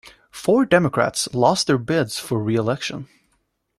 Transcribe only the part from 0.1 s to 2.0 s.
Four Democrats lost their